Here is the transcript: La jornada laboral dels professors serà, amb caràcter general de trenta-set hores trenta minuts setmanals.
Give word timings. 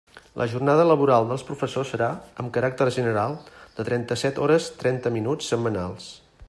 La 0.41 0.45
jornada 0.53 0.85
laboral 0.91 1.27
dels 1.31 1.43
professors 1.49 1.91
serà, 1.95 2.07
amb 2.43 2.51
caràcter 2.57 2.89
general 2.97 3.37
de 3.77 3.87
trenta-set 3.91 4.43
hores 4.47 4.71
trenta 4.83 5.13
minuts 5.21 5.55
setmanals. 5.55 6.15